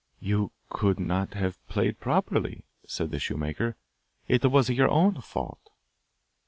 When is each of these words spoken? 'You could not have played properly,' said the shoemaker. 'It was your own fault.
'You 0.17 0.51
could 0.71 0.99
not 0.99 1.35
have 1.35 1.63
played 1.67 1.99
properly,' 1.99 2.65
said 2.87 3.11
the 3.11 3.19
shoemaker. 3.19 3.77
'It 4.27 4.43
was 4.49 4.67
your 4.67 4.89
own 4.89 5.21
fault. 5.21 5.69